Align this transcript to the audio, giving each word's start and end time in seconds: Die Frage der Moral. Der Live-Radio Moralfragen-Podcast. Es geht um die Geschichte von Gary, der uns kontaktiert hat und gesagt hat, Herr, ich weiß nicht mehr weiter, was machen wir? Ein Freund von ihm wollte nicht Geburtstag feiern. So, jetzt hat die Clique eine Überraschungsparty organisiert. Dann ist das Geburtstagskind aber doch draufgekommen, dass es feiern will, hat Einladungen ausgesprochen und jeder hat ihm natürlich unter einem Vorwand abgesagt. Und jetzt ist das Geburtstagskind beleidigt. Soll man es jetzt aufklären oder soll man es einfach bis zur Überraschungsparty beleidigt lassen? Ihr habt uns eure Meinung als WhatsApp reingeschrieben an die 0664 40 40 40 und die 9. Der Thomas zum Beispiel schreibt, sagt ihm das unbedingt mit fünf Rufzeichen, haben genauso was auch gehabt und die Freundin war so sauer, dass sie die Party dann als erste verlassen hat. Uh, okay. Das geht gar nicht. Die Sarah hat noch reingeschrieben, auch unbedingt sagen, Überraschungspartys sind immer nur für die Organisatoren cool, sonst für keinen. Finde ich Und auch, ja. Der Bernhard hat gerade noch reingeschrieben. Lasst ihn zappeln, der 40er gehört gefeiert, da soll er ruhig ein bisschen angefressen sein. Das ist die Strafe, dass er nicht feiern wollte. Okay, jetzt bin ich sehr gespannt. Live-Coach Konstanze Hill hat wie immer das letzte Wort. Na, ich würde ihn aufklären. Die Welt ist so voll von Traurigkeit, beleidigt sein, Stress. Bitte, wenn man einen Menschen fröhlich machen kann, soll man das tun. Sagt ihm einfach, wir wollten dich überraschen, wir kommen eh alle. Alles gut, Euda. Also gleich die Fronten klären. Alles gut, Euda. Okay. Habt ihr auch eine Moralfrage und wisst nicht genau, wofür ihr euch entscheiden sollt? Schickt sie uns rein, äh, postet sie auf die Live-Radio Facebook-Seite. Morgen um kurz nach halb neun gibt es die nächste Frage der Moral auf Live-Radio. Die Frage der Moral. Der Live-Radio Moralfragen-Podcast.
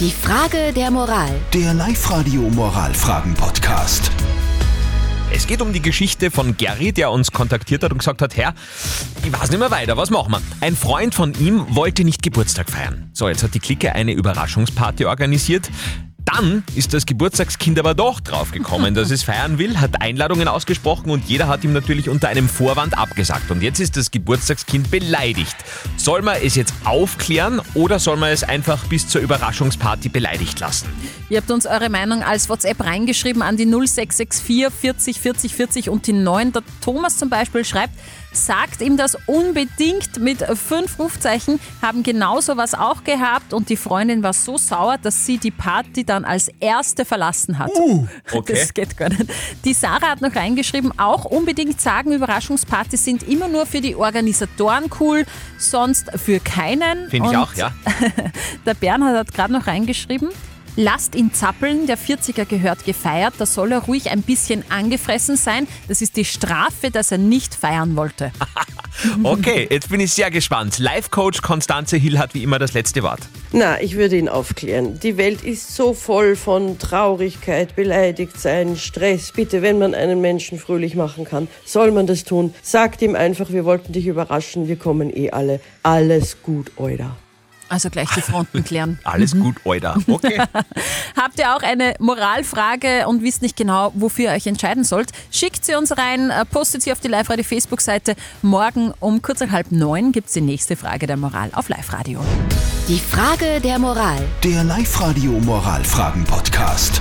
Die 0.00 0.10
Frage 0.10 0.72
der 0.74 0.90
Moral. 0.90 1.30
Der 1.52 1.72
Live-Radio 1.72 2.42
Moralfragen-Podcast. 2.42 4.10
Es 5.32 5.46
geht 5.46 5.62
um 5.62 5.72
die 5.72 5.80
Geschichte 5.80 6.32
von 6.32 6.56
Gary, 6.56 6.90
der 6.90 7.12
uns 7.12 7.30
kontaktiert 7.30 7.84
hat 7.84 7.92
und 7.92 7.98
gesagt 7.98 8.20
hat, 8.20 8.36
Herr, 8.36 8.54
ich 9.24 9.32
weiß 9.32 9.50
nicht 9.50 9.60
mehr 9.60 9.70
weiter, 9.70 9.96
was 9.96 10.10
machen 10.10 10.32
wir? 10.32 10.40
Ein 10.60 10.74
Freund 10.74 11.14
von 11.14 11.32
ihm 11.34 11.64
wollte 11.76 12.02
nicht 12.02 12.24
Geburtstag 12.24 12.70
feiern. 12.70 13.08
So, 13.12 13.28
jetzt 13.28 13.44
hat 13.44 13.54
die 13.54 13.60
Clique 13.60 13.94
eine 13.94 14.12
Überraschungsparty 14.12 15.04
organisiert. 15.04 15.70
Dann 16.24 16.64
ist 16.74 16.94
das 16.94 17.06
Geburtstagskind 17.06 17.78
aber 17.78 17.94
doch 17.94 18.20
draufgekommen, 18.20 18.94
dass 18.94 19.10
es 19.10 19.22
feiern 19.22 19.58
will, 19.58 19.80
hat 19.80 20.00
Einladungen 20.00 20.48
ausgesprochen 20.48 21.10
und 21.10 21.24
jeder 21.26 21.48
hat 21.48 21.64
ihm 21.64 21.72
natürlich 21.72 22.08
unter 22.08 22.28
einem 22.28 22.48
Vorwand 22.48 22.96
abgesagt. 22.96 23.50
Und 23.50 23.62
jetzt 23.62 23.78
ist 23.78 23.96
das 23.96 24.10
Geburtstagskind 24.10 24.90
beleidigt. 24.90 25.56
Soll 25.96 26.22
man 26.22 26.36
es 26.42 26.54
jetzt 26.54 26.74
aufklären 26.84 27.60
oder 27.74 27.98
soll 27.98 28.16
man 28.16 28.30
es 28.30 28.42
einfach 28.42 28.84
bis 28.86 29.06
zur 29.06 29.20
Überraschungsparty 29.20 30.08
beleidigt 30.08 30.60
lassen? 30.60 30.88
Ihr 31.28 31.38
habt 31.38 31.50
uns 31.50 31.66
eure 31.66 31.90
Meinung 31.90 32.22
als 32.22 32.48
WhatsApp 32.48 32.80
reingeschrieben 32.84 33.42
an 33.42 33.56
die 33.56 33.66
0664 33.66 34.72
40 34.72 35.20
40 35.20 35.54
40 35.54 35.90
und 35.90 36.06
die 36.06 36.12
9. 36.12 36.52
Der 36.52 36.62
Thomas 36.80 37.18
zum 37.18 37.28
Beispiel 37.28 37.64
schreibt, 37.64 37.94
sagt 38.32 38.82
ihm 38.82 38.96
das 38.96 39.16
unbedingt 39.26 40.18
mit 40.18 40.42
fünf 40.42 40.98
Rufzeichen, 40.98 41.60
haben 41.82 42.02
genauso 42.02 42.56
was 42.56 42.74
auch 42.74 43.04
gehabt 43.04 43.52
und 43.52 43.68
die 43.68 43.76
Freundin 43.76 44.22
war 44.22 44.32
so 44.32 44.58
sauer, 44.58 44.96
dass 45.00 45.24
sie 45.26 45.38
die 45.38 45.50
Party 45.50 46.04
dann 46.14 46.24
als 46.24 46.50
erste 46.60 47.04
verlassen 47.04 47.58
hat. 47.58 47.70
Uh, 47.74 48.06
okay. 48.32 48.54
Das 48.54 48.72
geht 48.72 48.96
gar 48.96 49.08
nicht. 49.08 49.26
Die 49.64 49.74
Sarah 49.74 50.10
hat 50.10 50.20
noch 50.20 50.34
reingeschrieben, 50.34 50.98
auch 50.98 51.24
unbedingt 51.24 51.80
sagen, 51.80 52.12
Überraschungspartys 52.12 53.04
sind 53.04 53.22
immer 53.24 53.48
nur 53.48 53.66
für 53.66 53.80
die 53.80 53.96
Organisatoren 53.96 54.90
cool, 55.00 55.26
sonst 55.58 56.10
für 56.16 56.40
keinen. 56.40 57.10
Finde 57.10 57.30
ich 57.30 57.36
Und 57.36 57.42
auch, 57.42 57.54
ja. 57.54 57.72
Der 58.66 58.74
Bernhard 58.74 59.16
hat 59.16 59.34
gerade 59.34 59.52
noch 59.52 59.66
reingeschrieben. 59.66 60.30
Lasst 60.76 61.14
ihn 61.14 61.32
zappeln, 61.32 61.86
der 61.86 61.96
40er 61.96 62.46
gehört 62.46 62.84
gefeiert, 62.84 63.34
da 63.38 63.46
soll 63.46 63.70
er 63.70 63.78
ruhig 63.78 64.10
ein 64.10 64.22
bisschen 64.22 64.64
angefressen 64.70 65.36
sein. 65.36 65.68
Das 65.86 66.02
ist 66.02 66.16
die 66.16 66.24
Strafe, 66.24 66.90
dass 66.90 67.12
er 67.12 67.18
nicht 67.18 67.54
feiern 67.54 67.94
wollte. 67.94 68.32
Okay, 69.22 69.66
jetzt 69.70 69.88
bin 69.88 70.00
ich 70.00 70.12
sehr 70.12 70.30
gespannt. 70.30 70.78
Live-Coach 70.78 71.42
Konstanze 71.42 71.96
Hill 71.96 72.18
hat 72.18 72.34
wie 72.34 72.42
immer 72.42 72.58
das 72.58 72.74
letzte 72.74 73.02
Wort. 73.02 73.20
Na, 73.52 73.80
ich 73.80 73.96
würde 73.96 74.16
ihn 74.16 74.28
aufklären. 74.28 74.98
Die 75.00 75.16
Welt 75.16 75.42
ist 75.42 75.74
so 75.74 75.94
voll 75.94 76.36
von 76.36 76.78
Traurigkeit, 76.78 77.76
beleidigt 77.76 78.38
sein, 78.40 78.76
Stress. 78.76 79.32
Bitte, 79.32 79.62
wenn 79.62 79.78
man 79.78 79.94
einen 79.94 80.20
Menschen 80.20 80.58
fröhlich 80.58 80.94
machen 80.94 81.24
kann, 81.24 81.48
soll 81.64 81.92
man 81.92 82.06
das 82.06 82.24
tun. 82.24 82.54
Sagt 82.62 83.02
ihm 83.02 83.14
einfach, 83.14 83.50
wir 83.50 83.64
wollten 83.64 83.92
dich 83.92 84.06
überraschen, 84.06 84.68
wir 84.68 84.76
kommen 84.76 85.14
eh 85.14 85.30
alle. 85.30 85.60
Alles 85.82 86.42
gut, 86.42 86.72
Euda. 86.76 87.16
Also 87.68 87.90
gleich 87.90 88.08
die 88.14 88.20
Fronten 88.20 88.62
klären. 88.64 88.98
Alles 89.04 89.32
gut, 89.32 89.56
Euda. 89.64 89.96
Okay. 90.06 90.40
Habt 91.16 91.38
ihr 91.38 91.54
auch 91.56 91.62
eine 91.62 91.94
Moralfrage 91.98 93.06
und 93.06 93.22
wisst 93.22 93.42
nicht 93.42 93.56
genau, 93.56 93.92
wofür 93.94 94.26
ihr 94.26 94.36
euch 94.36 94.46
entscheiden 94.46 94.84
sollt? 94.84 95.10
Schickt 95.30 95.64
sie 95.64 95.74
uns 95.74 95.96
rein, 95.96 96.30
äh, 96.30 96.44
postet 96.44 96.82
sie 96.82 96.92
auf 96.92 97.00
die 97.00 97.08
Live-Radio 97.08 97.44
Facebook-Seite. 97.44 98.14
Morgen 98.42 98.92
um 99.00 99.22
kurz 99.22 99.40
nach 99.40 99.50
halb 99.50 99.72
neun 99.72 100.12
gibt 100.12 100.28
es 100.28 100.34
die 100.34 100.40
nächste 100.40 100.76
Frage 100.76 101.06
der 101.06 101.16
Moral 101.16 101.50
auf 101.52 101.68
Live-Radio. 101.68 102.20
Die 102.88 102.98
Frage 102.98 103.60
der 103.60 103.78
Moral. 103.78 104.18
Der 104.42 104.62
Live-Radio 104.64 105.32
Moralfragen-Podcast. 105.32 107.00